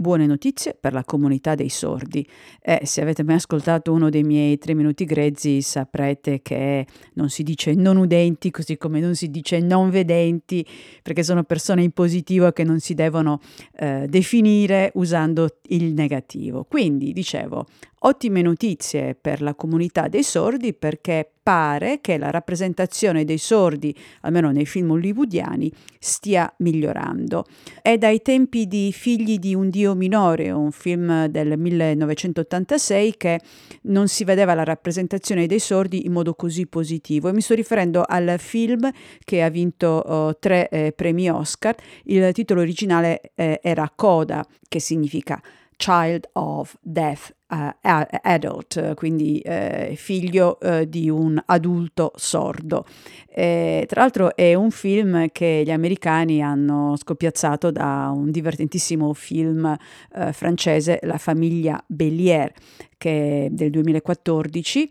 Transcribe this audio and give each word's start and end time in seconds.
buone 0.00 0.24
notizie 0.24 0.74
per 0.80 0.94
la 0.94 1.04
comunità 1.04 1.54
dei 1.54 1.68
sordi. 1.68 2.26
Eh, 2.62 2.80
se 2.84 3.02
avete 3.02 3.22
mai 3.22 3.34
ascoltato 3.34 3.92
uno 3.92 4.08
dei 4.08 4.22
miei 4.22 4.56
tre 4.56 4.72
minuti 4.72 5.04
grezzi 5.04 5.60
saprete 5.60 6.40
che 6.40 6.86
non 7.14 7.28
si 7.28 7.42
dice 7.42 7.74
non 7.74 7.98
udenti 7.98 8.50
così 8.50 8.78
come 8.78 9.00
non 9.00 9.14
si 9.14 9.30
dice 9.30 9.60
non 9.60 9.90
vedenti 9.90 10.66
perché 11.02 11.22
sono 11.22 11.44
persone 11.44 11.82
in 11.82 11.90
positivo 11.90 12.50
che 12.52 12.64
non 12.64 12.80
si 12.80 12.94
devono 12.94 13.40
eh, 13.76 14.06
definire 14.08 14.90
usando 14.94 15.58
il 15.68 15.92
negativo. 15.92 16.64
Quindi 16.64 17.12
dicevo, 17.12 17.66
Ottime 18.02 18.40
notizie 18.40 19.14
per 19.14 19.42
la 19.42 19.54
comunità 19.54 20.08
dei 20.08 20.22
sordi 20.22 20.72
perché 20.72 21.30
pare 21.42 22.00
che 22.00 22.16
la 22.16 22.30
rappresentazione 22.30 23.26
dei 23.26 23.36
sordi, 23.36 23.94
almeno 24.22 24.50
nei 24.50 24.64
film 24.64 24.92
hollywoodiani, 24.92 25.70
stia 25.98 26.50
migliorando. 26.60 27.44
È 27.82 27.98
dai 27.98 28.22
tempi 28.22 28.66
di 28.66 28.90
Figli 28.90 29.38
di 29.38 29.54
un 29.54 29.68
Dio 29.68 29.94
minore, 29.94 30.50
un 30.50 30.72
film 30.72 31.26
del 31.26 31.58
1986, 31.58 33.16
che 33.18 33.40
non 33.82 34.08
si 34.08 34.24
vedeva 34.24 34.54
la 34.54 34.64
rappresentazione 34.64 35.46
dei 35.46 35.58
sordi 35.58 36.06
in 36.06 36.12
modo 36.12 36.32
così 36.32 36.66
positivo. 36.66 37.28
E 37.28 37.32
mi 37.34 37.42
sto 37.42 37.52
riferendo 37.52 38.02
al 38.06 38.36
film 38.38 38.90
che 39.22 39.42
ha 39.42 39.50
vinto 39.50 40.02
uh, 40.06 40.36
tre 40.40 40.70
eh, 40.70 40.92
premi 40.92 41.28
Oscar. 41.28 41.76
Il 42.04 42.32
titolo 42.32 42.62
originale 42.62 43.32
eh, 43.34 43.60
era 43.62 43.92
Coda, 43.94 44.42
che 44.68 44.80
significa 44.80 45.38
Child 45.76 46.30
of 46.32 46.78
Death 46.80 47.34
uh, 47.50 48.06
Adult, 48.22 48.94
quindi 48.94 49.40
eh, 49.40 49.94
figlio 49.96 50.58
uh, 50.60 50.84
di 50.84 51.10
un 51.10 51.40
adulto 51.46 52.12
sordo. 52.16 52.84
E, 53.28 53.84
tra 53.88 54.00
l'altro 54.00 54.34
è 54.34 54.54
un 54.54 54.70
film 54.70 55.28
che 55.32 55.62
gli 55.64 55.70
americani 55.70 56.42
hanno 56.42 56.96
scoppiazzato 56.96 57.70
da 57.70 58.10
un 58.14 58.30
divertentissimo 58.30 59.12
film 59.12 59.76
uh, 60.14 60.32
francese, 60.32 60.98
La 61.02 61.18
famiglia 61.18 61.82
Bellier, 61.86 62.52
che 62.96 63.46
è 63.46 63.48
del 63.50 63.70
2014 63.70 64.90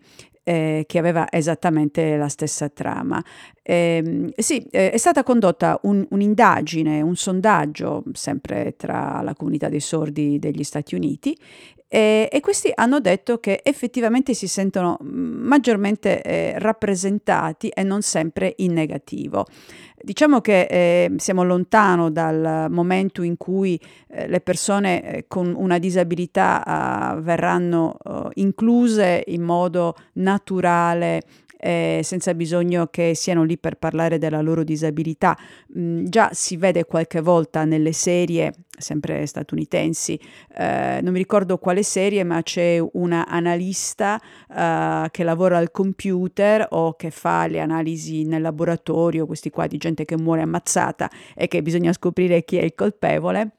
eh, 0.49 0.85
che 0.87 0.97
aveva 0.97 1.31
esattamente 1.31 2.17
la 2.17 2.27
stessa 2.27 2.69
trama. 2.69 3.23
Eh, 3.61 4.33
sì, 4.35 4.65
eh, 4.71 4.89
è 4.89 4.97
stata 4.97 5.21
condotta 5.21 5.79
un, 5.83 6.03
un'indagine, 6.09 7.01
un 7.01 7.15
sondaggio, 7.15 8.03
sempre 8.13 8.73
tra 8.75 9.21
la 9.21 9.35
comunità 9.35 9.69
dei 9.69 9.79
sordi 9.79 10.39
degli 10.39 10.63
Stati 10.63 10.95
Uniti, 10.95 11.37
e, 11.91 12.29
e 12.31 12.39
questi 12.39 12.71
hanno 12.73 12.99
detto 12.99 13.39
che 13.39 13.61
effettivamente 13.63 14.35
si 14.35 14.47
sentono 14.47 14.97
maggiormente 15.01 16.21
eh, 16.21 16.53
rappresentati 16.59 17.69
e 17.69 17.81
non 17.81 18.03
sempre 18.03 18.53
in 18.57 18.73
negativo. 18.73 19.47
Diciamo 20.01 20.39
che 20.39 20.67
eh, 20.69 21.11
siamo 21.17 21.43
lontano 21.43 22.11
dal 22.11 22.67
momento 22.69 23.23
in 23.23 23.37
cui 23.37 23.77
eh, 24.07 24.27
le 24.27 24.39
persone 24.39 25.03
eh, 25.03 25.25
con 25.27 25.53
una 25.57 25.79
disabilità 25.79 27.15
uh, 27.17 27.21
verranno 27.21 27.97
uh, 28.01 28.29
incluse 28.35 29.23
in 29.27 29.41
modo 29.41 29.95
naturale 30.13 31.23
eh, 31.59 32.01
senza 32.03 32.33
bisogno 32.33 32.87
che 32.87 33.13
siano 33.13 33.43
lì 33.43 33.57
per 33.57 33.75
parlare 33.75 34.17
della 34.17 34.41
loro 34.41 34.63
disabilità. 34.63 35.37
Mm, 35.77 36.05
già 36.05 36.29
si 36.31 36.57
vede 36.57 36.85
qualche 36.85 37.21
volta 37.21 37.65
nelle 37.65 37.91
serie, 37.91 38.53
sempre 38.77 39.25
statunitensi, 39.25 40.19
eh, 40.55 40.99
non 41.01 41.11
mi 41.11 41.19
ricordo 41.19 41.57
quale 41.57 41.83
serie, 41.83 42.23
ma 42.23 42.41
c'è 42.41 42.79
una 42.93 43.27
analista 43.27 44.19
eh, 44.55 45.07
che 45.11 45.23
lavora 45.23 45.57
al 45.57 45.71
computer 45.71 46.65
o 46.69 46.93
che 46.95 47.11
fa 47.11 47.47
le 47.47 47.59
analisi 47.59 48.23
nel 48.23 48.41
laboratorio, 48.41 49.25
questi 49.25 49.49
qua 49.49 49.67
di 49.67 49.77
gente 49.77 50.05
che 50.05 50.17
muore 50.17 50.41
ammazzata 50.41 51.09
e 51.35 51.47
che 51.47 51.61
bisogna 51.61 51.91
scoprire 51.93 52.43
chi 52.43 52.57
è 52.57 52.63
il 52.63 52.73
colpevole 52.75 53.58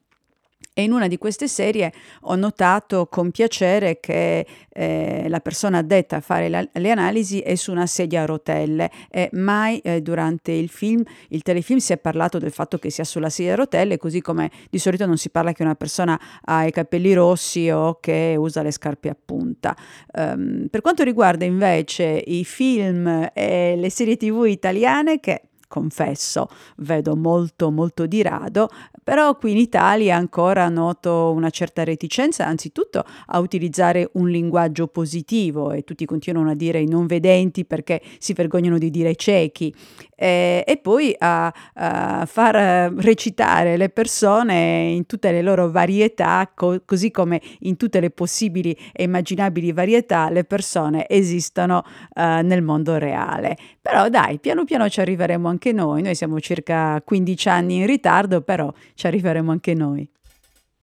e 0.72 0.82
in 0.82 0.92
una 0.92 1.08
di 1.08 1.18
queste 1.18 1.48
serie 1.48 1.92
ho 2.22 2.36
notato 2.36 3.06
con 3.06 3.30
piacere 3.30 3.98
che 3.98 4.46
eh, 4.68 5.26
la 5.28 5.40
persona 5.40 5.78
addetta 5.78 6.16
a 6.16 6.20
fare 6.20 6.48
la, 6.48 6.66
le 6.72 6.90
analisi 6.90 7.40
è 7.40 7.54
su 7.56 7.72
una 7.72 7.86
sedia 7.86 8.22
a 8.22 8.26
rotelle 8.26 8.90
e 9.10 9.28
mai 9.32 9.78
eh, 9.80 10.00
durante 10.00 10.52
il 10.52 10.68
film, 10.68 11.02
il 11.28 11.42
telefilm, 11.42 11.78
si 11.78 11.92
è 11.92 11.98
parlato 11.98 12.38
del 12.38 12.52
fatto 12.52 12.78
che 12.78 12.90
sia 12.90 13.04
sulla 13.04 13.30
sedia 13.30 13.54
a 13.54 13.56
rotelle, 13.56 13.98
così 13.98 14.20
come 14.20 14.50
di 14.70 14.78
solito 14.78 15.06
non 15.06 15.16
si 15.16 15.30
parla 15.30 15.52
che 15.52 15.62
una 15.62 15.74
persona 15.74 16.18
ha 16.44 16.64
i 16.64 16.70
capelli 16.70 17.12
rossi 17.14 17.68
o 17.68 17.98
che 18.00 18.36
usa 18.38 18.62
le 18.62 18.70
scarpe 18.70 19.08
a 19.08 19.16
punta. 19.22 19.76
Um, 20.12 20.68
per 20.70 20.80
quanto 20.80 21.02
riguarda 21.02 21.44
invece 21.44 22.22
i 22.26 22.44
film 22.44 23.30
e 23.32 23.74
le 23.76 23.90
serie 23.90 24.16
tv 24.16 24.44
italiane 24.46 25.18
che 25.18 25.42
confesso, 25.70 26.48
vedo 26.78 27.14
molto 27.14 27.70
molto 27.70 28.06
di 28.06 28.22
rado, 28.22 28.68
però 29.04 29.36
qui 29.36 29.52
in 29.52 29.56
Italia 29.56 30.16
ancora 30.16 30.68
noto 30.68 31.32
una 31.32 31.50
certa 31.50 31.84
reticenza 31.84 32.44
anzitutto 32.44 33.04
a 33.26 33.38
utilizzare 33.38 34.10
un 34.14 34.28
linguaggio 34.28 34.88
positivo 34.88 35.70
e 35.70 35.84
tutti 35.84 36.04
continuano 36.06 36.50
a 36.50 36.54
dire 36.54 36.80
i 36.80 36.88
non 36.88 37.06
vedenti 37.06 37.64
perché 37.64 38.02
si 38.18 38.32
vergognano 38.32 38.78
di 38.78 38.90
dire 38.90 39.14
ciechi 39.14 39.72
eh, 40.16 40.62
e 40.66 40.76
poi 40.76 41.14
a, 41.16 41.52
a, 41.74 42.26
far 42.26 42.92
recitare 42.98 43.78
le 43.78 43.88
persone 43.88 44.90
in 44.90 45.06
tutte 45.06 45.32
le 45.32 45.40
loro 45.40 45.70
varietà, 45.70 46.50
co- 46.54 46.82
così 46.84 47.10
come 47.10 47.40
in 47.60 47.76
tutte 47.76 48.00
le 48.00 48.10
possibili 48.10 48.76
e 48.92 49.04
immaginabili 49.04 49.72
varietà 49.72 50.28
le 50.28 50.44
persone 50.44 51.08
esistono 51.08 51.82
uh, 52.16 52.20
nel 52.42 52.60
mondo 52.60 52.98
reale. 52.98 53.56
Però 53.80 54.10
dai, 54.10 54.38
piano 54.38 54.64
piano 54.64 54.90
ci 54.90 55.00
arriveremo 55.00 55.48
anche 55.60 55.72
noi, 55.72 56.00
noi 56.00 56.14
siamo 56.14 56.40
circa 56.40 57.02
15 57.04 57.48
anni 57.50 57.76
in 57.76 57.86
ritardo, 57.86 58.40
però 58.40 58.72
ci 58.94 59.06
arriveremo 59.06 59.50
anche 59.50 59.74
noi. 59.74 60.08